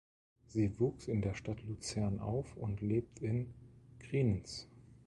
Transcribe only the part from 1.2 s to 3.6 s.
der Stadt Luzern auf und lebt in